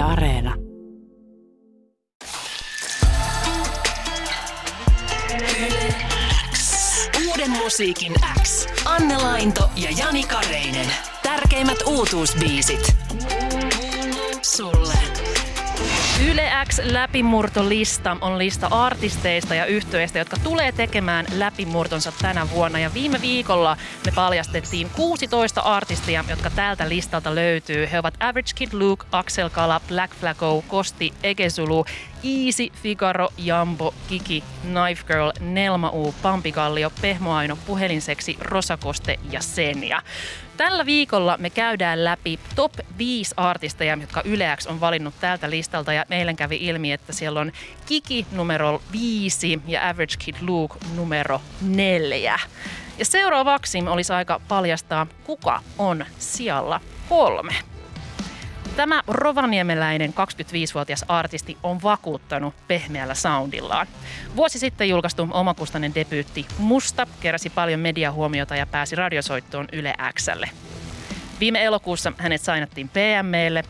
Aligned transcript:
Areena. 0.00 0.54
Uuden 7.28 7.50
musiikin 7.50 8.14
X. 8.42 8.66
Anne 8.84 9.18
Lainto 9.18 9.70
ja 9.76 9.90
Jani 9.98 10.22
Kareinen. 10.22 10.86
Tärkeimmät 11.22 11.78
uutuusbiisit. 11.86 12.96
Sulle. 14.42 14.89
Yle 16.28 16.50
X 16.68 16.80
läpimurtolista 16.84 18.16
on 18.20 18.38
lista 18.38 18.66
artisteista 18.66 19.54
ja 19.54 19.66
yhtyeistä, 19.66 20.18
jotka 20.18 20.36
tulee 20.42 20.72
tekemään 20.72 21.26
läpimurtonsa 21.36 22.12
tänä 22.22 22.50
vuonna. 22.50 22.78
Ja 22.78 22.94
viime 22.94 23.20
viikolla 23.20 23.76
me 24.06 24.12
paljastettiin 24.14 24.90
16 24.90 25.60
artistia, 25.60 26.24
jotka 26.28 26.50
tältä 26.50 26.88
listalta 26.88 27.34
löytyy. 27.34 27.88
He 27.92 27.98
ovat 27.98 28.14
Average 28.20 28.52
Kid 28.54 28.68
Luke, 28.72 29.06
Axel 29.12 29.50
Kala, 29.50 29.80
Black 29.88 30.14
Flago, 30.14 30.64
Kosti, 30.68 31.12
Egesulu, 31.22 31.84
Easy, 32.24 32.68
Figaro, 32.82 33.28
Jambo, 33.38 33.94
Kiki, 34.08 34.44
Knife 34.62 35.04
Girl, 35.06 35.30
Nelma 35.40 35.90
U, 35.90 36.14
Pampikallio, 36.22 36.90
Pehmoaino, 37.00 37.58
Puhelinseksi, 37.66 38.36
Rosakoste 38.40 39.18
ja 39.30 39.40
Senja. 39.40 40.02
Tällä 40.56 40.86
viikolla 40.86 41.36
me 41.38 41.50
käydään 41.50 42.04
läpi 42.04 42.38
top 42.54 42.72
5 42.98 43.34
artisteja, 43.36 43.98
jotka 44.00 44.22
Yleäks 44.24 44.66
on 44.66 44.80
valinnut 44.80 45.14
tältä 45.20 45.50
listalta. 45.50 45.92
Ja 45.92 46.04
meille 46.08 46.34
kävi 46.34 46.56
ilmi, 46.56 46.92
että 46.92 47.12
siellä 47.12 47.40
on 47.40 47.52
Kiki 47.86 48.26
numero 48.32 48.82
5 48.92 49.60
ja 49.66 49.88
Average 49.88 50.14
Kid 50.18 50.34
Luke 50.40 50.74
numero 50.96 51.40
4. 51.62 52.38
Ja 52.98 53.04
seuraavaksi 53.04 53.78
olisi 53.88 54.12
aika 54.12 54.40
paljastaa, 54.48 55.06
kuka 55.24 55.62
on 55.78 56.04
sijalla 56.18 56.80
kolme. 57.08 57.69
Tämä 58.80 59.02
rovaniemeläinen 59.06 60.10
25-vuotias 60.10 61.04
artisti 61.08 61.58
on 61.62 61.82
vakuuttanut 61.82 62.54
pehmeällä 62.68 63.14
soundillaan. 63.14 63.86
Vuosi 64.36 64.58
sitten 64.58 64.88
julkaistu 64.88 65.28
omakustainen 65.30 65.94
debyytti 65.94 66.46
Musta 66.58 67.06
keräsi 67.20 67.50
paljon 67.50 67.80
mediahuomiota 67.80 68.56
ja 68.56 68.66
pääsi 68.66 68.96
radiosoittoon 68.96 69.68
Yle 69.72 69.94
Xlle. 70.14 70.50
Viime 71.40 71.64
elokuussa 71.64 72.12
hänet 72.18 72.40
sainattiin 72.40 72.88
PMlle. 72.88 73.62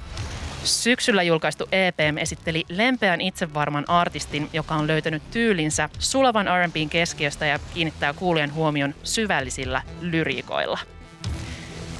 Syksyllä 0.64 1.22
julkaistu 1.22 1.68
EPM 1.72 2.18
esitteli 2.18 2.64
lempeän 2.68 3.20
itsevarman 3.20 3.84
artistin, 3.88 4.48
joka 4.52 4.74
on 4.74 4.86
löytänyt 4.86 5.22
tyylinsä 5.30 5.88
sulavan 5.98 6.46
R&Bn 6.46 6.88
keskiöstä 6.88 7.46
ja 7.46 7.58
kiinnittää 7.74 8.12
kuulijan 8.12 8.54
huomion 8.54 8.94
syvällisillä 9.02 9.82
lyriikoilla. 10.00 10.78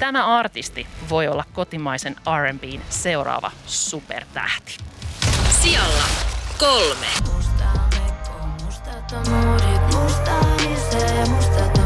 Tämä 0.01 0.37
artisti 0.37 0.87
voi 1.09 1.27
olla 1.27 1.43
kotimaisen 1.53 2.15
R&Bn 2.15 2.81
seuraava 2.89 3.51
supertähti. 3.65 4.77
Sijalla 5.61 6.03
kolme. 6.59 7.07
Mustaa 7.33 7.89
mekko, 8.05 8.47
mustat 8.63 9.11
on 9.11 9.29
muodit, 9.29 9.95
mustaa 9.95 10.41
lisää, 10.57 11.25
mustat 11.25 11.77
on 11.77 11.80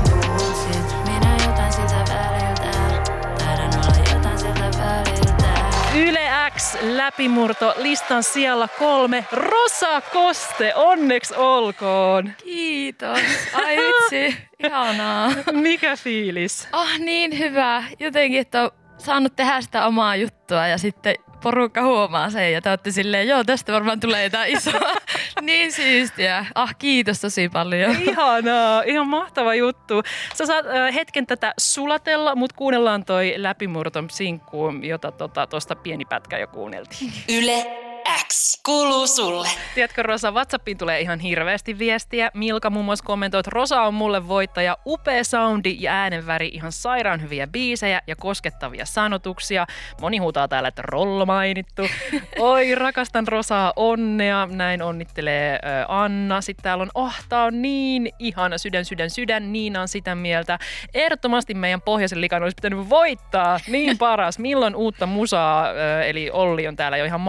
X 6.57 6.77
läpimurto 6.81 7.73
listan 7.77 8.23
sijalla 8.23 8.67
kolme. 8.67 9.25
Rosa 9.31 10.01
Koste, 10.01 10.75
onneksi 10.75 11.33
olkoon. 11.37 12.31
Kiitos. 12.43 13.19
Ai 13.53 13.77
vitsi, 13.77 14.37
ihanaa. 14.63 15.31
Mikä 15.51 15.95
fiilis? 15.95 16.67
Oh 16.73 16.99
niin 16.99 17.39
hyvä. 17.39 17.83
Jotenkin, 17.99 18.41
että 18.41 18.63
on 18.63 18.71
saanut 18.97 19.35
tehdä 19.35 19.61
sitä 19.61 19.85
omaa 19.85 20.15
juttua 20.15 20.67
ja 20.67 20.77
sitten 20.77 21.15
porukka 21.45 21.83
huomaa 21.83 22.29
sen 22.29 22.53
ja 22.53 22.61
te 22.61 22.69
olette 22.69 22.91
silleen, 22.91 23.27
joo 23.27 23.43
tästä 23.43 23.73
varmaan 23.73 23.99
tulee 23.99 24.23
jotain 24.23 24.57
isoa. 24.57 24.95
niin 25.41 25.71
siistiä. 25.71 26.45
Ah 26.55 26.75
kiitos 26.77 27.21
tosi 27.21 27.49
paljon. 27.49 27.95
Ihanaa, 28.01 28.81
ihan 28.85 29.07
mahtava 29.07 29.55
juttu. 29.55 30.03
Sä 30.33 30.45
saat 30.45 30.65
äh, 30.65 30.95
hetken 30.95 31.27
tätä 31.27 31.53
sulatella, 31.57 32.35
mutta 32.35 32.55
kuunnellaan 32.55 33.05
toi 33.05 33.33
läpimurto 33.37 34.03
sinkku, 34.11 34.73
jota 34.81 35.11
tuosta 35.11 35.47
tota, 35.47 35.75
pieni 35.75 36.05
pätkä 36.05 36.37
jo 36.37 36.47
kuunneltiin. 36.47 37.11
Yle 37.29 37.84
X 38.23 38.61
kuuluu 38.65 39.07
sulle. 39.07 39.47
Tiedätkö 39.75 40.03
Rosa, 40.03 40.31
Whatsappiin 40.31 40.77
tulee 40.77 41.01
ihan 41.01 41.19
hirveästi 41.19 41.79
viestiä. 41.79 42.31
Milka 42.33 42.69
muun 42.69 42.85
muassa 42.85 43.05
kommentoi, 43.05 43.39
että 43.39 43.51
Rosa 43.53 43.81
on 43.81 43.93
mulle 43.93 44.27
voittaja. 44.27 44.77
Upea 44.85 45.23
soundi 45.23 45.77
ja 45.79 45.93
äänenväri, 45.93 46.47
ihan 46.47 46.71
sairaan 46.71 47.21
hyviä 47.21 47.47
biisejä 47.47 48.01
ja 48.07 48.15
koskettavia 48.15 48.85
sanotuksia. 48.85 49.65
Moni 50.01 50.17
huutaa 50.17 50.47
täällä, 50.47 50.67
että 50.67 50.81
Rollo 50.81 51.25
mainittu. 51.25 51.81
Oi, 52.39 52.75
rakastan 52.75 53.27
Rosaa, 53.27 53.73
onnea. 53.75 54.47
Näin 54.51 54.81
onnittelee 54.81 55.59
Anna. 55.87 56.41
Sitten 56.41 56.63
täällä 56.63 56.81
on, 56.81 56.91
oh, 56.95 57.13
tää 57.29 57.43
on 57.43 57.61
niin 57.61 58.09
ihana, 58.19 58.57
sydän, 58.57 58.85
sydän, 58.85 59.09
sydän. 59.09 59.53
Niina 59.53 59.81
on 59.81 59.87
sitä 59.87 60.15
mieltä. 60.15 60.59
Ehdottomasti 60.93 61.53
meidän 61.53 61.81
pohjoisen 61.81 62.21
likan 62.21 62.43
olisi 62.43 62.55
pitänyt 62.55 62.89
voittaa. 62.89 63.59
Niin 63.67 63.97
paras. 63.97 64.39
Milloin 64.39 64.75
uutta 64.75 65.05
musaa, 65.05 65.73
eli 66.05 66.29
Olli 66.33 66.67
on 66.67 66.75
täällä 66.75 66.97
jo 66.97 67.05
ihan 67.05 67.21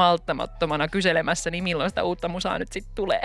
malttamattomana 0.76 0.88
kyselemässä, 0.88 1.50
niin 1.50 1.64
milloin 1.64 1.90
sitä 1.90 2.02
uutta 2.02 2.28
musaa 2.28 2.58
nyt 2.58 2.72
sitten 2.72 2.94
tulee? 2.94 3.22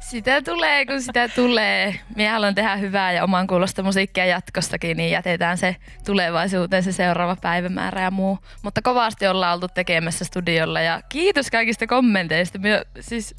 Sitä 0.00 0.42
tulee, 0.42 0.86
kun 0.86 1.02
sitä 1.02 1.28
tulee. 1.28 2.00
Minä 2.16 2.32
haluan 2.32 2.54
tehdä 2.54 2.76
hyvää 2.76 3.12
ja 3.12 3.24
oman 3.24 3.46
kuulosta 3.46 3.82
musiikkia 3.82 4.26
jatkostakin, 4.26 4.96
niin 4.96 5.10
jätetään 5.10 5.58
se 5.58 5.76
tulevaisuuteen 6.04 6.82
se 6.82 6.92
seuraava 6.92 7.36
päivämäärä 7.36 8.02
ja 8.02 8.10
muu. 8.10 8.38
Mutta 8.62 8.82
kovasti 8.82 9.26
ollaan 9.26 9.54
oltu 9.54 9.68
tekemässä 9.68 10.24
studiolla 10.24 10.80
ja 10.80 11.00
kiitos 11.08 11.50
kaikista 11.50 11.86
kommenteista. 11.86 12.58
Minä, 12.58 12.82
siis 13.00 13.34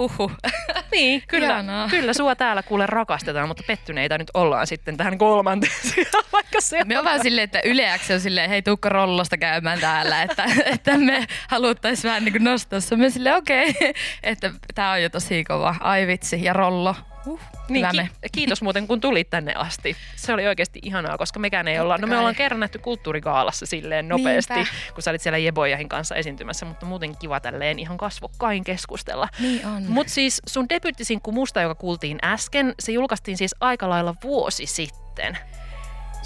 huhu. 0.00 0.32
Niin, 0.92 1.22
kyllä, 1.28 1.46
Ihanaa. 1.46 1.88
kyllä 1.88 2.12
sua 2.12 2.36
täällä 2.36 2.62
kuule 2.62 2.86
rakastetaan, 2.86 3.48
mutta 3.48 3.62
pettyneitä 3.66 4.18
nyt 4.18 4.30
ollaan 4.34 4.66
sitten 4.66 4.96
tähän 4.96 5.18
kolmanteen 5.18 5.72
vaikka 6.32 6.60
se 6.60 6.84
Me 6.84 6.98
on 6.98 7.04
vaan 7.04 7.22
silleen, 7.22 7.44
että 7.44 7.60
yleäksi 7.64 8.12
on 8.12 8.20
silleen, 8.20 8.50
hei 8.50 8.62
tuukka 8.62 8.88
rollosta 8.88 9.36
käymään 9.36 9.80
täällä, 9.80 10.22
että, 10.22 10.44
että 10.74 10.98
me 10.98 11.26
haluttaisiin 11.48 12.08
vähän 12.08 12.24
niin 12.24 12.32
kuin 12.32 12.44
nostaa 12.44 12.80
se. 12.80 12.96
Me 12.96 13.10
silleen, 13.10 13.36
okei, 13.36 13.70
okay, 13.70 13.92
että 14.22 14.52
tämä 14.74 14.92
on 14.92 15.02
jo 15.02 15.10
tosi 15.10 15.44
kova. 15.44 15.74
Ai 15.80 16.06
vitsi, 16.06 16.44
ja 16.44 16.52
rollo. 16.52 16.94
Uh, 17.26 17.40
Niin, 17.68 17.86
ki- 17.90 18.10
kiitos 18.36 18.62
muuten, 18.62 18.86
kun 18.86 19.00
tulit 19.00 19.30
tänne 19.30 19.52
asti. 19.54 19.96
Se 20.16 20.32
oli 20.32 20.46
oikeasti 20.46 20.78
ihanaa, 20.82 21.18
koska 21.18 21.38
mekään 21.38 21.68
ei 21.68 21.80
olla, 21.80 21.98
no 21.98 22.06
me 22.06 22.10
kai. 22.10 22.18
ollaan 22.18 22.34
kerran 22.34 22.60
nähty 22.60 22.78
kulttuurikaalassa 22.78 23.66
silleen 23.66 24.08
nopeasti, 24.08 24.54
Niinpä. 24.54 24.72
kun 24.94 25.02
sä 25.02 25.10
olit 25.10 25.20
siellä 25.22 25.38
Jebojahin 25.38 25.88
kanssa 25.88 26.14
esiintymässä, 26.14 26.66
mutta 26.66 26.86
muuten 26.86 27.16
kiva 27.16 27.40
tälleen 27.40 27.78
ihan 27.78 27.96
kasvokkain 27.98 28.64
keskustella. 28.64 29.28
Niin 29.40 29.66
on. 29.66 29.82
Mutta 29.88 30.12
siis 30.12 30.42
sun 30.46 30.68
debyttisinkku 30.68 31.32
Musta, 31.32 31.60
joka 31.60 31.74
kuultiin 31.74 32.18
äsken, 32.24 32.74
se 32.78 32.92
julkaistiin 32.92 33.36
siis 33.36 33.54
aika 33.60 33.88
lailla 33.88 34.14
vuosi 34.22 34.66
sitten. 34.66 35.38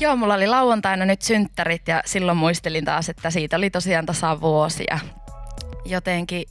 Joo, 0.00 0.16
mulla 0.16 0.34
oli 0.34 0.47
lauantaina 0.47 1.04
nyt 1.04 1.22
synttärit 1.22 1.88
ja 1.88 2.03
silloin 2.06 2.38
muistelin 2.38 2.84
taas, 2.84 3.09
että 3.09 3.31
siitä 3.31 3.56
oli 3.56 3.71
tosiaan 3.71 4.06
tasan 4.06 4.41
vuosia. 4.41 4.99
Jotenkin 5.84 6.44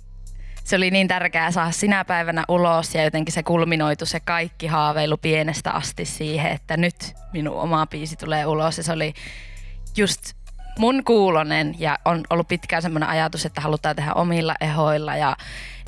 se 0.63 0.75
oli 0.75 0.91
niin 0.91 1.07
tärkeää 1.07 1.51
saada 1.51 1.71
sinä 1.71 2.05
päivänä 2.05 2.43
ulos 2.47 2.95
ja 2.95 3.03
jotenkin 3.03 3.33
se 3.33 3.43
kulminoitu 3.43 4.05
se 4.05 4.19
kaikki 4.19 4.67
haaveilu 4.67 5.17
pienestä 5.17 5.71
asti 5.71 6.05
siihen, 6.05 6.51
että 6.51 6.77
nyt 6.77 7.13
minun 7.33 7.55
oma 7.59 7.87
biisi 7.87 8.15
tulee 8.15 8.45
ulos. 8.45 8.77
Ja 8.77 8.83
se 8.83 8.91
oli 8.91 9.13
just 9.97 10.21
mun 10.77 11.03
kuulonen 11.03 11.75
ja 11.79 11.99
on 12.05 12.23
ollut 12.29 12.47
pitkään 12.47 12.81
semmoinen 12.81 13.09
ajatus, 13.09 13.45
että 13.45 13.61
halutaan 13.61 13.95
tehdä 13.95 14.13
omilla 14.13 14.55
ehoilla 14.61 15.15
ja 15.15 15.37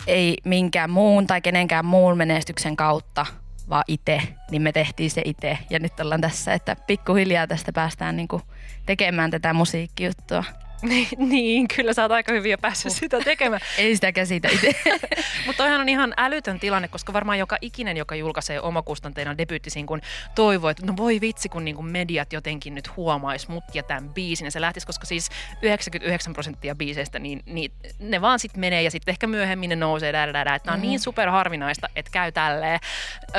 ei 0.08 0.38
minkään 0.44 0.90
muun 0.90 1.28
tai 1.28 1.42
kenenkään 1.42 1.86
muun 1.86 2.18
menestyksen 2.18 2.76
kautta, 2.76 3.26
vaan 3.70 3.84
itse, 3.88 4.22
niin 4.52 4.62
me 4.62 4.72
tehtiin 4.72 5.12
se 5.12 5.22
itse. 5.26 5.58
Ja 5.70 5.80
nyt 5.80 6.00
ollaan 6.00 6.22
tässä, 6.22 6.54
että 6.54 6.76
pikkuhiljaa 6.88 7.48
tästä 7.48 7.74
päästään 7.74 8.16
niinku 8.16 8.42
tekemään 8.86 9.32
tätä 9.32 9.54
musiikkijuttua. 9.54 10.44
Niin, 10.82 11.08
niin, 11.18 11.68
kyllä 11.76 11.94
sä 11.94 12.02
oot 12.02 12.12
aika 12.12 12.32
hyvin 12.32 12.52
jo 12.52 12.58
päässyt 12.58 12.92
sitä 12.92 13.20
tekemään. 13.20 13.62
Ei 13.78 13.96
sitä 13.96 14.12
käsitä 14.12 14.48
itse. 14.48 14.76
Mutta 15.46 15.64
toihan 15.64 15.82
on 15.82 15.90
ihan 15.90 16.14
älytön 16.18 16.60
tilanne, 16.60 16.88
koska 16.88 17.14
varmaan 17.14 17.40
joka 17.40 17.58
ikinen, 17.62 17.98
joka 17.98 18.16
julkaisee 18.16 18.62
omakustanteena 18.62 19.38
debyyttisin, 19.38 19.86
kun 19.86 20.02
toivoo, 20.36 20.70
että 20.70 20.86
no 20.86 20.94
voi 20.98 21.22
vitsi, 21.22 21.50
kun 21.50 21.66
niinku 21.66 21.82
mediat 21.82 22.34
jotenkin 22.34 22.76
nyt 22.76 22.96
huomais 22.96 23.48
mut 23.48 23.64
ja 23.74 23.84
tämän 23.84 24.10
biisin. 24.10 24.46
Ja 24.46 24.52
se 24.52 24.62
lähtisi, 24.62 24.88
koska 24.88 25.06
siis 25.06 25.30
99 25.62 26.34
prosenttia 26.34 26.76
biiseistä, 26.76 27.20
niin, 27.20 27.44
niin 27.46 27.72
ne 28.00 28.22
vaan 28.22 28.40
sitten 28.40 28.60
menee 28.60 28.82
ja 28.82 28.92
sitten 28.92 29.12
ehkä 29.12 29.28
myöhemmin 29.28 29.70
ne 29.70 29.76
nousee. 29.76 30.14
Dä, 30.14 30.34
dä, 30.34 30.46
dä, 30.46 30.56
että 30.56 30.72
mm. 30.72 30.76
on 30.76 30.82
niin 30.82 31.00
super 31.00 31.30
harvinaista, 31.30 31.88
että 31.96 32.12
käy 32.12 32.32
tälleen. 32.32 32.80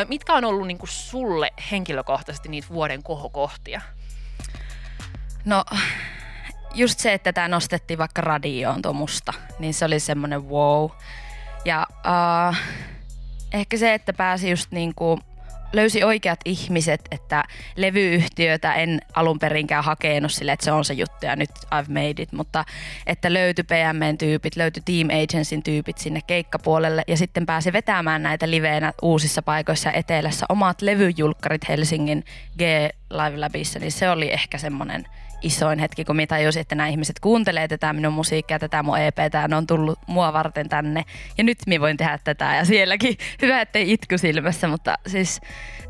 Mitkä 0.09 0.35
on 0.35 0.45
ollut 0.45 0.67
niinku 0.67 0.87
sulle 0.87 1.51
henkilökohtaisesti 1.71 2.49
niitä 2.49 2.69
vuoden 2.69 3.03
kohokohtia? 3.03 3.81
No 5.45 5.65
just 6.77 6.99
se, 6.99 7.13
että 7.13 7.33
tämä 7.33 7.49
nostettiin 7.49 7.99
vaikka 7.99 8.21
radioon 8.21 8.83
tuo 8.83 8.95
niin 9.59 9.75
se 9.75 9.85
oli 9.85 10.01
semmoinen 10.01 10.49
wow. 10.49 10.91
Ja 11.65 11.87
uh, 11.91 12.57
ehkä 13.53 13.77
se, 13.77 13.95
että 13.95 14.13
pääsi 14.13 14.51
just 14.51 14.71
niinku 14.71 15.19
löysi 15.73 16.05
oikeat 16.05 16.41
ihmiset, 16.45 17.01
että 17.11 17.45
levyyhtiötä 17.77 18.75
en 18.75 19.01
alun 19.15 19.39
perinkään 19.39 19.85
hakenut 19.85 20.33
sille, 20.33 20.53
että 20.53 20.65
se 20.65 20.73
on 20.73 20.85
se 20.85 20.95
juttu 20.95 21.27
ja 21.27 21.37
nyt 21.37 21.51
I've 21.51 21.89
made 21.89 22.23
it, 22.23 22.33
mutta 22.33 22.65
että 23.07 23.33
löytyi 23.33 23.65
PMN-tyypit, 23.65 24.57
löytyi 24.57 24.83
Team 24.85 25.09
Agencyn 25.23 25.63
tyypit 25.63 25.99
sinne 25.99 26.21
keikkapuolelle 26.27 27.03
ja 27.07 27.17
sitten 27.17 27.47
pääsi 27.47 27.73
vetämään 27.73 28.23
näitä 28.23 28.51
liveenä 28.51 28.93
uusissa 29.03 29.43
paikoissa 29.43 29.93
etelässä 29.93 30.47
omat 30.49 30.83
levyjulkkarit 30.83 31.69
Helsingin 31.69 32.25
G 32.59 32.61
Live 33.11 33.37
Labissa, 33.37 33.79
niin 33.79 33.93
se 33.93 34.11
oli 34.11 34.33
ehkä 34.33 34.59
semmoinen 34.59 35.07
isoin 35.43 35.79
hetki, 35.79 36.05
kun 36.05 36.17
minä 36.17 36.27
tajusin, 36.27 36.61
että 36.61 36.75
nämä 36.75 36.89
ihmiset 36.89 37.21
kuuntelee 37.21 37.69
tätä 37.69 37.93
minun 37.93 38.13
musiikkia, 38.13 38.59
tätä 38.59 38.83
mun 38.83 38.99
EPtä, 38.99 39.39
ja 39.39 39.49
ne 39.49 39.57
on 39.57 39.67
tullut 39.67 39.99
mua 40.07 40.33
varten 40.33 40.69
tänne. 40.69 41.05
Ja 41.39 41.45
nyt 41.45 41.59
minä 41.67 41.81
voin 41.81 41.97
tehdä 41.97 42.19
tätä, 42.25 42.55
ja 42.55 42.65
sielläkin 42.65 43.17
hyvä, 43.43 43.61
ettei 43.61 43.93
itku 43.93 44.19
silmässä, 44.19 44.69
mutta 44.69 44.95
siis 45.07 45.41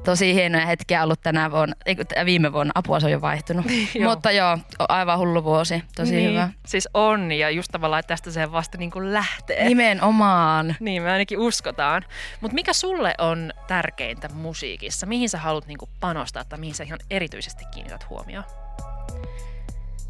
tosi 0.05 0.35
hienoja 0.35 0.67
hetkiä 0.67 1.03
ollut 1.03 1.21
tänä 1.21 1.51
vuonna, 1.51 1.75
ei, 1.87 1.97
viime 2.25 2.53
vuonna, 2.53 2.73
apua 2.75 3.01
se 3.01 3.07
on 3.07 3.13
jo 3.13 3.21
vaihtunut. 3.21 3.67
Joo. 3.95 4.11
mutta 4.11 4.31
joo, 4.31 4.59
aivan 4.89 5.19
hullu 5.19 5.45
vuosi, 5.45 5.83
tosi 5.97 6.17
niin, 6.17 6.31
hyvä. 6.31 6.49
Siis 6.67 6.89
on, 6.95 7.33
ja 7.33 7.51
just 7.51 7.69
tavallaan, 7.73 8.01
että 8.01 8.09
tästä 8.09 8.31
se 8.31 8.53
vasta 8.53 8.79
niin 8.79 8.91
kuin 8.91 9.13
lähtee. 9.13 9.65
Nimenomaan. 9.65 10.77
Niin, 10.81 11.03
me 11.03 11.11
ainakin 11.11 11.39
uskotaan. 11.39 12.05
Mutta 12.41 12.55
mikä 12.55 12.73
sulle 12.73 13.15
on 13.19 13.53
tärkeintä 13.67 14.29
musiikissa? 14.29 15.07
Mihin 15.07 15.29
sä 15.29 15.39
haluat 15.39 15.67
niinku 15.67 15.89
panostaa 16.01 16.45
tai 16.45 16.59
mihin 16.59 16.75
sä 16.75 16.85
ihan 16.85 16.99
erityisesti 17.11 17.65
kiinnität 17.75 18.09
huomioon? 18.11 18.66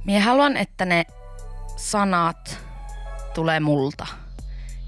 Minä 0.06 0.20
haluan, 0.20 0.56
että 0.56 0.84
ne 0.84 1.04
sanat 1.76 2.58
tulee 3.34 3.60
multa. 3.60 4.06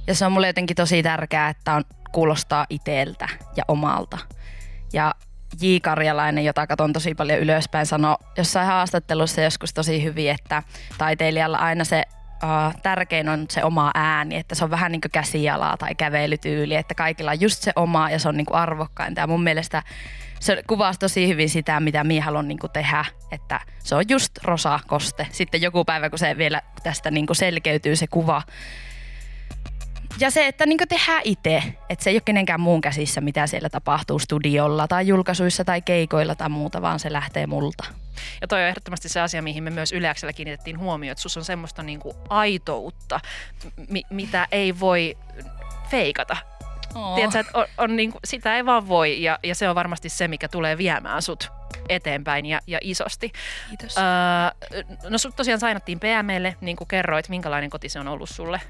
Ja 0.06 0.14
se 0.14 0.26
on 0.26 0.32
mulle 0.32 0.46
jotenkin 0.46 0.76
tosi 0.76 1.02
tärkeää, 1.02 1.48
että 1.48 1.74
on, 1.74 1.84
kuulostaa 2.12 2.66
iteltä 2.70 3.28
ja 3.56 3.64
omalta. 3.68 4.18
Ja 4.92 5.14
J. 5.60 5.66
Karjalainen, 5.82 6.44
jota 6.44 6.66
katon 6.66 6.92
tosi 6.92 7.14
paljon 7.14 7.38
ylöspäin, 7.38 7.86
sanoi 7.86 8.16
jossain 8.36 8.66
haastattelussa 8.66 9.40
joskus 9.40 9.74
tosi 9.74 10.04
hyvin, 10.04 10.30
että 10.30 10.62
taiteilijalla 10.98 11.58
aina 11.58 11.84
se 11.84 12.02
tärkein 12.82 13.28
on 13.28 13.46
se 13.50 13.64
oma 13.64 13.90
ääni, 13.94 14.36
että 14.36 14.54
se 14.54 14.64
on 14.64 14.70
vähän 14.70 14.92
niin 14.92 15.00
kuin 15.00 15.12
käsialaa 15.12 15.76
tai 15.76 15.94
kävelytyyli, 15.94 16.74
että 16.74 16.94
kaikilla 16.94 17.30
on 17.30 17.40
just 17.40 17.62
se 17.62 17.72
oma 17.76 18.10
ja 18.10 18.18
se 18.18 18.28
on 18.28 18.36
niin 18.36 18.46
kuin 18.46 18.56
arvokkainta. 18.56 19.20
Ja 19.20 19.26
mun 19.26 19.42
mielestä 19.42 19.82
se 20.40 20.62
kuvasi 20.66 20.98
tosi 20.98 21.28
hyvin 21.28 21.50
sitä, 21.50 21.80
mitä 21.80 22.04
minä 22.04 22.24
haluan 22.24 22.48
niin 22.48 22.58
kuin 22.58 22.72
tehdä, 22.72 23.04
että 23.30 23.60
se 23.78 23.94
on 23.94 24.04
just 24.08 24.32
rosa 24.44 24.80
koste. 24.86 25.26
Sitten 25.30 25.62
joku 25.62 25.84
päivä, 25.84 26.10
kun 26.10 26.18
se 26.18 26.38
vielä 26.38 26.62
tästä 26.82 27.10
niin 27.10 27.26
kuin 27.26 27.36
selkeytyy 27.36 27.96
se 27.96 28.06
kuva, 28.06 28.42
ja 30.20 30.30
se, 30.30 30.46
että 30.46 30.66
niin 30.66 30.78
tehdään 30.88 31.22
itse, 31.24 31.62
että 31.88 32.04
se 32.04 32.10
ei 32.10 32.14
ole 32.16 32.22
kenenkään 32.24 32.60
muun 32.60 32.80
käsissä, 32.80 33.20
mitä 33.20 33.46
siellä 33.46 33.68
tapahtuu 33.68 34.18
studiolla 34.18 34.88
tai 34.88 35.06
julkaisuissa 35.06 35.64
tai 35.64 35.82
keikoilla 35.82 36.34
tai 36.34 36.48
muuta, 36.48 36.82
vaan 36.82 36.98
se 36.98 37.12
lähtee 37.12 37.46
multa. 37.46 37.84
Ja 38.40 38.48
toi 38.48 38.62
on 38.62 38.68
ehdottomasti 38.68 39.08
se 39.08 39.20
asia, 39.20 39.42
mihin 39.42 39.62
me 39.64 39.70
myös 39.70 39.92
Yleäksellä 39.92 40.32
kiinnitettiin 40.32 40.78
huomioon, 40.78 41.12
että 41.12 41.22
sus 41.22 41.36
on 41.36 41.44
semmoista 41.44 41.82
niinku 41.82 42.14
aitoutta, 42.28 43.20
mi- 43.88 44.06
mitä 44.10 44.46
ei 44.52 44.80
voi 44.80 45.16
feikata. 45.90 46.36
Oh. 46.94 47.14
Tiedätkö, 47.14 47.40
että 47.40 47.58
on, 47.58 47.66
on 47.78 47.96
niinku, 47.96 48.18
sitä 48.24 48.56
ei 48.56 48.66
vaan 48.66 48.88
voi 48.88 49.22
ja, 49.22 49.38
ja 49.42 49.54
se 49.54 49.68
on 49.68 49.74
varmasti 49.74 50.08
se, 50.08 50.28
mikä 50.28 50.48
tulee 50.48 50.78
viemään 50.78 51.22
sut 51.22 51.52
eteenpäin 51.88 52.46
ja, 52.46 52.60
ja 52.66 52.78
isosti. 52.82 53.32
Kiitos. 53.68 53.96
Öö, 53.98 54.84
no 55.10 55.18
sut 55.18 55.36
tosiaan 55.36 55.60
sainattiin 55.60 56.00
PMlle, 56.00 56.56
niin 56.60 56.76
kuin 56.76 56.88
kerroit, 56.88 57.28
minkälainen 57.28 57.70
koti 57.70 57.88
se 57.88 58.00
on 58.00 58.08
ollut 58.08 58.28
sulle? 58.28 58.60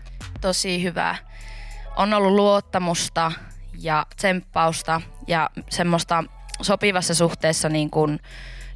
Tosi 0.41 0.83
hyvä. 0.83 1.17
On 1.97 2.15
ollut 2.15 2.33
luottamusta 2.33 3.33
ja 3.79 4.07
tsemppausta 4.17 5.01
ja 5.27 5.51
semmoista 5.71 6.25
sopivassa 6.61 7.15
suhteessa 7.15 7.69
niin 7.69 7.91
kuin 7.91 8.21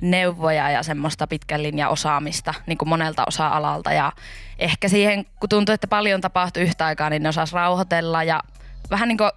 neuvoja 0.00 0.70
ja 0.70 0.82
semmoista 0.82 1.26
pitkän 1.26 1.62
linjan 1.62 1.90
osaamista 1.90 2.54
niin 2.66 2.78
kuin 2.78 2.88
monelta 2.88 3.24
osa-alalta. 3.26 3.92
Ja 3.92 4.12
ehkä 4.58 4.88
siihen, 4.88 5.24
kun 5.40 5.48
tuntuu, 5.48 5.72
että 5.72 5.86
paljon 5.86 6.20
tapahtui 6.20 6.62
yhtä 6.62 6.86
aikaa, 6.86 7.10
niin 7.10 7.22
ne 7.22 7.28
osas 7.28 7.52
rauhoitella 7.52 8.22
ja 8.22 8.40
vähän 8.90 9.08
niin 9.08 9.18
kuin 9.18 9.30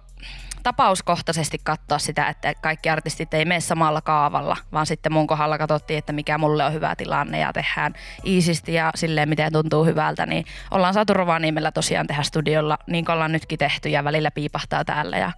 tapauskohtaisesti 0.66 1.58
katsoa 1.64 1.98
sitä, 1.98 2.28
että 2.28 2.54
kaikki 2.54 2.88
artistit 2.88 3.34
ei 3.34 3.44
mene 3.44 3.60
samalla 3.60 4.00
kaavalla, 4.00 4.56
vaan 4.72 4.86
sitten 4.86 5.12
mun 5.12 5.26
kohdalla 5.26 5.58
katsottiin, 5.58 5.98
että 5.98 6.12
mikä 6.12 6.38
mulle 6.38 6.64
on 6.64 6.72
hyvä 6.72 6.96
tilanne 6.96 7.38
ja 7.38 7.52
tehdään 7.52 7.94
iisisti 8.24 8.74
ja 8.74 8.90
silleen, 8.94 9.28
miten 9.28 9.52
tuntuu 9.52 9.84
hyvältä, 9.84 10.26
niin 10.26 10.44
ollaan 10.70 10.94
saatu 10.94 11.14
Rovaniemellä 11.14 11.72
tosiaan 11.72 12.06
tehdä 12.06 12.22
studiolla, 12.22 12.78
niin 12.86 13.04
kuin 13.04 13.12
ollaan 13.12 13.32
nytkin 13.32 13.58
tehty 13.58 13.88
ja 13.88 14.04
välillä 14.04 14.30
piipahtaa 14.30 14.84
täällä 14.84 15.18
ja 15.18 15.32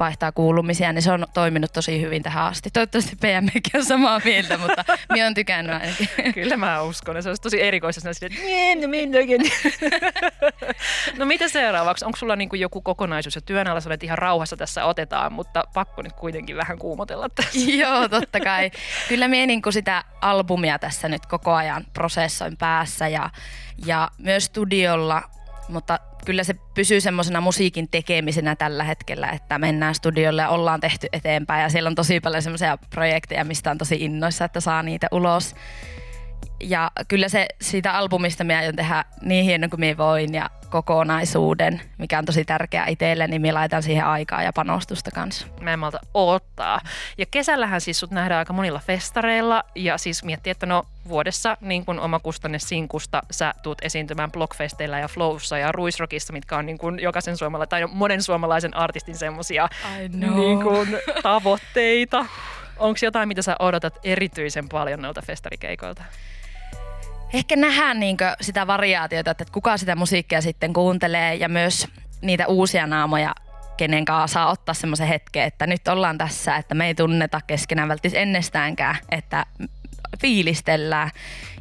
vaihtaa 0.00 0.32
kuulumisia, 0.32 0.92
niin 0.92 1.02
se 1.02 1.12
on 1.12 1.26
toiminut 1.34 1.72
tosi 1.72 2.00
hyvin 2.00 2.22
tähän 2.22 2.44
asti. 2.44 2.70
Toivottavasti 2.70 3.16
PMkin 3.16 3.62
on 3.74 3.84
samaa 3.84 4.20
mieltä, 4.24 4.58
mutta 4.58 4.84
minä 5.12 5.26
on 5.26 5.34
tykännyt 5.34 5.74
ainakin. 5.74 6.08
Kyllä 6.34 6.56
mä 6.56 6.82
uskon. 6.82 7.22
Se 7.22 7.28
olisi 7.28 7.42
tosi 7.42 7.62
erikoista 7.62 8.10
että 8.10 8.28
niin, 8.42 8.80
no 8.80 8.88
no 11.18 11.26
mitä 11.26 11.48
seuraavaksi? 11.48 12.04
Onko 12.04 12.16
sulla 12.16 12.36
niin 12.36 12.48
joku 12.52 12.80
kokonaisuus 12.80 13.34
ja 13.34 13.40
työn 13.40 13.68
alla? 13.68 13.80
Sä 13.80 13.88
olet 13.88 14.04
ihan 14.04 14.18
rauhassa 14.18 14.56
tässä 14.56 14.69
otetaan, 14.76 15.32
mutta 15.32 15.64
pakko 15.74 16.02
nyt 16.02 16.12
kuitenkin 16.12 16.56
vähän 16.56 16.78
kuumotella 16.78 17.28
tässä. 17.28 17.70
Joo, 17.82 18.08
totta 18.08 18.40
kai. 18.40 18.70
Kyllä 19.08 19.28
minä 19.28 19.46
niin 19.46 19.62
sitä 19.70 20.04
albumia 20.20 20.78
tässä 20.78 21.08
nyt 21.08 21.26
koko 21.26 21.52
ajan 21.52 21.86
prosessoin 21.94 22.56
päässä 22.56 23.08
ja, 23.08 23.30
ja 23.86 24.10
myös 24.18 24.44
studiolla, 24.44 25.22
mutta 25.68 25.98
kyllä 26.24 26.44
se 26.44 26.54
pysyy 26.74 27.00
semmoisena 27.00 27.40
musiikin 27.40 27.88
tekemisenä 27.90 28.56
tällä 28.56 28.84
hetkellä, 28.84 29.28
että 29.28 29.58
mennään 29.58 29.94
studiolle 29.94 30.42
ja 30.42 30.48
ollaan 30.48 30.80
tehty 30.80 31.08
eteenpäin 31.12 31.62
ja 31.62 31.68
siellä 31.68 31.88
on 31.88 31.94
tosi 31.94 32.20
paljon 32.20 32.42
semmoisia 32.42 32.78
projekteja, 32.90 33.44
mistä 33.44 33.70
on 33.70 33.78
tosi 33.78 33.96
innoissa, 34.00 34.44
että 34.44 34.60
saa 34.60 34.82
niitä 34.82 35.06
ulos. 35.10 35.54
Ja 36.60 36.90
kyllä 37.08 37.28
se 37.28 37.46
siitä 37.60 37.92
albumista 37.92 38.44
minä 38.44 38.58
aion 38.58 38.76
tehdä 38.76 39.04
niin 39.22 39.44
hieno 39.44 39.68
kuin 39.68 39.80
minä 39.80 39.96
voin 39.96 40.34
ja 40.34 40.50
kokonaisuuden, 40.70 41.82
mikä 41.98 42.18
on 42.18 42.24
tosi 42.24 42.44
tärkeää 42.44 42.86
itselle, 42.86 43.26
niin 43.26 43.42
minä 43.42 43.54
laitan 43.54 43.82
siihen 43.82 44.06
aikaa 44.06 44.42
ja 44.42 44.52
panostusta 44.52 45.10
kanssa. 45.10 45.46
Mä 45.60 45.72
en 45.72 45.78
malta 45.78 45.98
odottaa. 46.14 46.80
Ja 47.18 47.26
kesällähän 47.30 47.80
siis 47.80 48.00
sut 48.00 48.10
nähdään 48.10 48.38
aika 48.38 48.52
monilla 48.52 48.80
festareilla 48.86 49.64
ja 49.74 49.98
siis 49.98 50.24
miettii, 50.24 50.50
että 50.50 50.66
no 50.66 50.86
vuodessa 51.08 51.56
niin 51.60 51.84
kuin 51.84 52.00
omakustanne 52.00 52.58
sinkusta 52.58 53.22
sä 53.30 53.54
tuut 53.62 53.78
esiintymään 53.82 54.32
Blockfesteillä 54.32 54.98
ja 54.98 55.08
Flowssa 55.08 55.58
ja 55.58 55.72
Ruisrockissa, 55.72 56.32
mitkä 56.32 56.56
on 56.56 56.66
niin 56.66 56.78
kuin 56.78 56.98
jokaisen 56.98 57.36
suomala- 57.36 57.66
tai 57.66 57.86
monen 57.86 58.22
suomalaisen 58.22 58.76
artistin 58.76 59.16
semmosia 59.16 59.68
niin 60.12 60.62
kuin 60.62 60.98
tavoitteita. 61.22 62.26
Onko 62.78 62.98
jotain, 63.02 63.28
mitä 63.28 63.42
sä 63.42 63.56
odotat 63.58 63.98
erityisen 64.04 64.68
paljon 64.68 65.02
noilta 65.02 65.22
festarikeikoilta? 65.22 66.04
Ehkä 67.34 67.56
nähdään 67.56 68.00
niin 68.00 68.16
sitä 68.40 68.66
variaatiota, 68.66 69.30
että 69.30 69.44
kuka 69.52 69.76
sitä 69.76 69.96
musiikkia 69.96 70.40
sitten 70.40 70.72
kuuntelee 70.72 71.34
ja 71.34 71.48
myös 71.48 71.88
niitä 72.22 72.46
uusia 72.46 72.86
naamoja, 72.86 73.34
kenen 73.76 74.04
kanssa 74.04 74.34
saa 74.34 74.50
ottaa 74.50 74.74
semmoisen 74.74 75.06
hetken, 75.06 75.44
että 75.44 75.66
nyt 75.66 75.88
ollaan 75.88 76.18
tässä, 76.18 76.56
että 76.56 76.74
me 76.74 76.86
ei 76.86 76.94
tunneta 76.94 77.40
keskenään 77.46 77.88
välttämättä 77.88 78.20
ennestäänkään, 78.20 78.96
että 79.10 79.46
fiilistellään. 80.20 81.10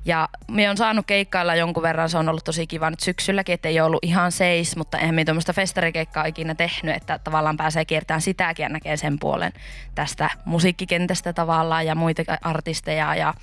Ja 0.05 0.29
me 0.51 0.69
on 0.69 0.77
saanut 0.77 1.05
keikkailla 1.05 1.55
jonkun 1.55 1.83
verran, 1.83 2.09
se 2.09 2.17
on 2.17 2.29
ollut 2.29 2.43
tosi 2.43 2.67
kiva 2.67 2.89
nyt 2.89 2.99
syksylläkin, 2.99 3.53
että 3.53 3.69
ei 3.69 3.81
ollut 3.81 3.99
ihan 4.05 4.31
seis, 4.31 4.75
mutta 4.75 4.97
eihän 4.97 5.15
me 5.15 5.25
tuommoista 5.25 5.53
festarikeikkaa 5.53 6.25
ikinä 6.25 6.55
tehnyt, 6.55 6.95
että 6.95 7.19
tavallaan 7.19 7.57
pääsee 7.57 7.85
kiertämään 7.85 8.21
sitäkin 8.21 8.63
ja 8.63 8.69
näkee 8.69 8.97
sen 8.97 9.19
puolen 9.19 9.53
tästä 9.95 10.29
musiikkikentästä 10.45 11.33
tavallaan 11.33 11.85
ja 11.85 11.95
muita 11.95 12.23
artisteja 12.41 13.15
ja 13.15 13.33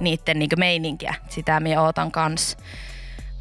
niiden 0.00 0.38
niin 0.38 0.50
meininkiä. 0.56 1.14
Sitä 1.28 1.60
minä 1.60 1.82
ootan 1.82 2.12
kans. 2.12 2.56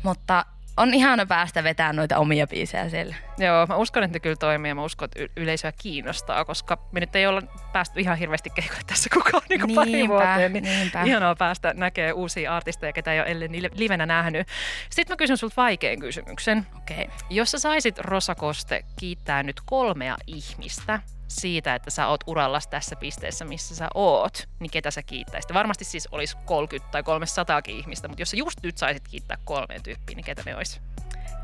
Mutta 0.04 0.46
on 0.78 0.94
ihana 0.94 1.26
päästä 1.26 1.64
vetämään 1.64 1.96
noita 1.96 2.18
omia 2.18 2.48
biisejä 2.48 2.90
siellä. 2.90 3.16
Joo, 3.38 3.66
mä 3.66 3.76
uskon, 3.76 4.04
että 4.04 4.16
ne 4.16 4.20
kyllä 4.20 4.36
toimii 4.36 4.70
ja 4.70 4.76
mä 4.76 4.84
uskon, 4.84 5.06
että 5.06 5.34
yleisöä 5.42 5.72
kiinnostaa, 5.72 6.46
koska 6.46 6.78
me 6.92 7.00
nyt 7.00 7.16
ei 7.16 7.28
olla 7.28 7.42
päästy 7.74 8.00
ihan 8.00 8.18
hirveästi 8.18 8.50
keikoille 8.50 8.84
tässä 8.88 9.10
kukaan 9.14 9.44
niin 9.50 9.60
kuin 9.60 9.76
pari 9.76 9.92
Niinpä, 9.92 10.14
vuoteen, 10.14 10.54
niin 10.54 10.64
niinpä. 10.64 11.04
ihanaa 11.04 11.36
päästä 11.36 11.74
näkee 11.74 12.12
uusia 12.12 12.56
artisteja, 12.56 12.94
ketä 12.94 13.14
ei 13.14 13.20
ole 13.20 13.32
ellen 13.32 13.52
livenä 13.76 14.06
nähnyt. 14.06 14.48
Sitten 14.90 15.14
mä 15.14 15.18
kysyn 15.18 15.38
sulta 15.38 15.56
vaikean 15.58 16.00
kysymyksen. 16.00 16.68
Okei. 16.78 17.04
Okay. 17.04 17.18
Jos 17.30 17.52
sä 17.52 17.60
saisit 17.60 18.00
Rosakoste 18.00 18.86
kiittää 19.00 19.44
nyt 19.44 19.62
kolmea 19.66 20.18
ihmistä 20.28 21.00
siitä, 21.28 21.76
että 21.76 21.90
sä 21.90 22.08
oot 22.08 22.22
uralla 22.28 22.60
tässä 22.70 22.96
pisteessä, 22.96 23.46
missä 23.46 23.76
sä 23.76 23.88
oot, 23.94 24.50
niin 24.60 24.72
ketä 24.72 24.92
sä 24.92 25.04
kiittäisit? 25.04 25.54
Varmasti 25.54 25.86
siis 25.86 26.08
olisi 26.12 26.38
30 26.46 26.92
tai 26.92 27.04
300 27.04 27.62
ihmistä, 27.68 28.08
mutta 28.08 28.22
jos 28.22 28.32
sä 28.32 28.38
just 28.38 28.60
nyt 28.64 28.78
saisit 28.78 29.08
kiittää 29.08 29.38
kolmeen 29.46 29.84
tyyppiin, 29.84 30.16
niin 30.16 30.26
ketä 30.26 30.42
ne 30.46 30.56
olisi? 30.56 30.82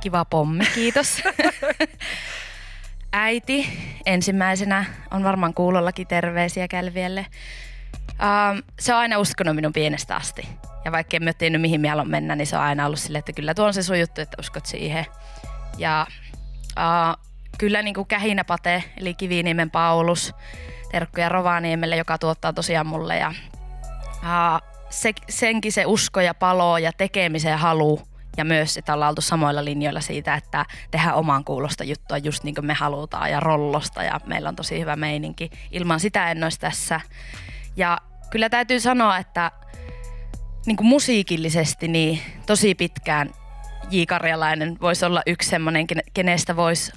Kiva 0.01 0.25
pommi, 0.25 0.65
kiitos. 0.75 1.21
Äiti 3.13 3.79
ensimmäisenä 4.05 4.85
on 5.11 5.23
varmaan 5.23 5.53
kuulollakin 5.53 6.07
terveisiä 6.07 6.67
Kälvielle. 6.67 7.25
Um, 8.11 8.63
se 8.79 8.93
on 8.93 8.99
aina 8.99 9.17
uskonut 9.17 9.55
minun 9.55 9.73
pienestä 9.73 10.15
asti. 10.15 10.47
Ja 10.85 10.91
vaikka 10.91 11.17
en 11.17 11.23
ole 11.23 11.33
tiennyt 11.33 11.61
mihin 11.61 11.81
mielon 11.81 12.09
mennä, 12.09 12.35
niin 12.35 12.47
se 12.47 12.57
on 12.57 12.63
aina 12.63 12.85
ollut 12.85 12.99
silleen, 12.99 13.19
että 13.19 13.33
kyllä 13.33 13.53
tuo 13.53 13.65
on 13.65 13.73
se 13.73 13.83
sun 13.83 13.99
juttu, 13.99 14.21
että 14.21 14.37
uskot 14.39 14.65
siihen. 14.65 15.05
Ja 15.77 16.07
uh, 16.77 17.30
kyllä 17.61 17.81
niin 17.81 17.93
kuin 17.93 18.07
Kähinäpate, 18.07 18.83
eli 18.97 19.13
Kiviniemen 19.13 19.71
Paulus, 19.71 20.35
terkkuja 20.91 21.29
Rovaniemelle, 21.29 21.95
joka 21.95 22.17
tuottaa 22.17 22.53
tosiaan 22.53 22.87
mulle. 22.87 23.17
Ja, 23.17 23.33
ää, 24.23 24.59
se, 24.89 25.13
senkin 25.29 25.71
se 25.71 25.85
usko 25.85 26.21
ja 26.21 26.33
palo 26.33 26.77
ja 26.77 26.91
tekemisen 26.93 27.57
halu 27.57 28.01
ja 28.37 28.45
myös, 28.45 28.77
että 28.77 28.93
ollaan 28.93 29.09
oltu 29.09 29.21
samoilla 29.21 29.65
linjoilla 29.65 30.01
siitä, 30.01 30.35
että 30.35 30.65
tehdään 30.91 31.15
oman 31.15 31.43
kuulosta 31.43 31.83
juttua 31.83 32.17
just 32.17 32.43
niin 32.43 32.55
kuin 32.55 32.65
me 32.65 32.73
halutaan 32.73 33.31
ja 33.31 33.39
rollosta 33.39 34.03
ja 34.03 34.19
meillä 34.25 34.49
on 34.49 34.55
tosi 34.55 34.79
hyvä 34.79 34.95
meininki. 34.95 35.49
Ilman 35.71 35.99
sitä 35.99 36.31
en 36.31 36.43
olisi 36.43 36.59
tässä. 36.59 37.01
Ja 37.75 37.97
kyllä 38.29 38.49
täytyy 38.49 38.79
sanoa, 38.79 39.17
että 39.17 39.51
niin 40.65 40.77
kuin 40.77 40.87
musiikillisesti 40.87 41.87
niin 41.87 42.19
tosi 42.45 42.75
pitkään 42.75 43.29
J. 43.91 44.03
Karjalainen 44.07 44.77
voisi 44.81 45.05
olla 45.05 45.21
yksi 45.27 45.49
semmoinen, 45.49 45.87
kenestä 46.13 46.55
voisi, 46.55 46.91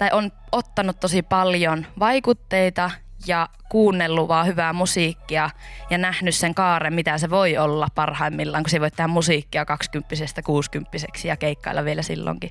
tai 0.00 0.08
on 0.12 0.32
ottanut 0.52 1.00
tosi 1.00 1.22
paljon 1.22 1.86
vaikutteita 1.98 2.90
ja 3.26 3.48
kuunnellut 3.68 4.28
vaan 4.28 4.46
hyvää 4.46 4.72
musiikkia 4.72 5.50
ja 5.90 5.98
nähnyt 5.98 6.34
sen 6.34 6.54
kaaren, 6.54 6.94
mitä 6.94 7.18
se 7.18 7.30
voi 7.30 7.56
olla 7.56 7.88
parhaimmillaan, 7.94 8.64
kun 8.64 8.70
se 8.70 8.80
voi 8.80 8.90
tehdä 8.90 9.08
musiikkia 9.08 9.64
20 9.64 10.42
60 10.44 10.98
ja 11.24 11.36
keikkailla 11.36 11.84
vielä 11.84 12.02
silloinkin. 12.02 12.50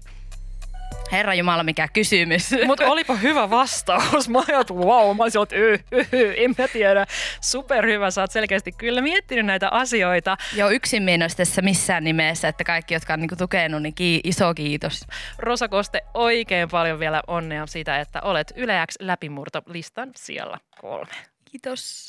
Herra 1.11 1.33
Jumala, 1.33 1.63
mikä 1.63 1.87
kysymys. 1.87 2.49
Mutta 2.67 2.85
olipa 2.85 3.15
hyvä 3.15 3.49
vastaus. 3.49 4.29
Mä 4.29 4.39
ajattelin, 4.47 4.81
wow, 4.81 5.17
mä 5.17 5.23
olisin 5.23 5.41
yh, 5.51 5.83
yh, 5.91 6.07
yh, 6.11 6.33
en 6.37 6.55
mä 6.57 6.67
tiedä. 6.67 7.05
Superhyvä, 7.41 8.11
sä 8.11 8.21
oot 8.21 8.31
selkeästi 8.31 8.71
kyllä 8.71 9.01
miettinyt 9.01 9.45
näitä 9.45 9.69
asioita. 9.69 10.37
Joo, 10.55 10.69
yksin 10.69 11.03
tässä 11.37 11.61
missään 11.61 12.03
nimessä, 12.03 12.47
että 12.47 12.63
kaikki, 12.63 12.93
jotka 12.93 13.13
on 13.13 13.19
niinku 13.19 13.35
tukenut, 13.35 13.81
niin 13.81 13.95
ki- 13.95 14.21
iso 14.23 14.53
kiitos. 14.53 15.05
Rosa 15.37 15.67
Koste, 15.67 16.01
oikein 16.13 16.69
paljon 16.69 16.99
vielä 16.99 17.21
onnea 17.27 17.67
siitä, 17.67 17.99
että 17.99 18.21
olet 18.21 18.53
Yle 18.55 18.85
X 18.91 18.95
läpimurto 18.99 19.61
listan 19.67 20.11
siellä 20.15 20.57
kolme. 20.81 21.13
Kiitos. 21.51 22.07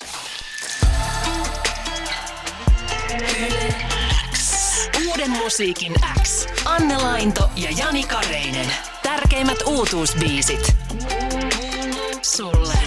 Uuden 5.09 5.30
musiikin 5.30 5.92
X. 6.23 6.47
Anne 6.64 6.97
Lainto 6.97 7.50
ja 7.57 7.71
Jani 7.78 8.02
Kareinen. 8.02 8.89
Tärkeimmät 9.10 9.62
uutuusbiisit. 9.66 10.76
Sulle. 12.22 12.79